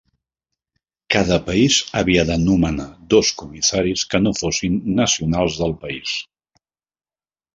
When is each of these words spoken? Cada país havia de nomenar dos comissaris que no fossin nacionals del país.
Cada 1.15 1.35
país 1.49 1.75
havia 1.99 2.23
de 2.29 2.37
nomenar 2.45 2.87
dos 3.13 3.31
comissaris 3.41 4.05
que 4.13 4.23
no 4.23 4.33
fossin 4.39 4.81
nacionals 5.01 5.59
del 5.63 5.79
país. 5.87 6.17